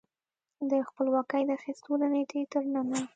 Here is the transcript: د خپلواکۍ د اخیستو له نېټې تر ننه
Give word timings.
د 0.71 0.71
خپلواکۍ 0.87 1.41
د 1.45 1.49
اخیستو 1.57 1.91
له 2.01 2.07
نېټې 2.13 2.41
تر 2.53 2.63
ننه 2.73 2.99